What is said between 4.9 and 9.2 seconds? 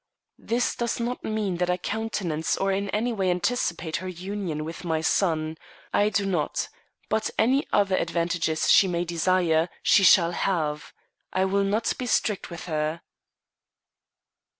son. I do not; but any other advantages she may